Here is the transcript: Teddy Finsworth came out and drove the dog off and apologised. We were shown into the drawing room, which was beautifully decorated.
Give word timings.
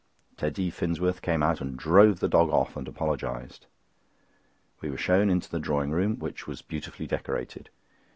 Teddy 0.35 0.71
Finsworth 0.71 1.21
came 1.21 1.43
out 1.43 1.61
and 1.61 1.77
drove 1.77 2.19
the 2.21 2.27
dog 2.27 2.49
off 2.49 2.75
and 2.75 2.87
apologised. 2.87 3.67
We 4.81 4.89
were 4.89 4.97
shown 4.97 5.29
into 5.29 5.47
the 5.51 5.59
drawing 5.59 5.91
room, 5.91 6.17
which 6.17 6.47
was 6.47 6.63
beautifully 6.63 7.05
decorated. 7.05 7.69